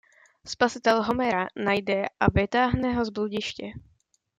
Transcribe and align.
Spasitel 0.45 1.03
Homera 1.03 1.47
najde 1.55 2.05
a 2.19 2.31
vytáhne 2.31 2.93
ho 2.95 3.05
z 3.05 3.09
bludiště. 3.09 3.71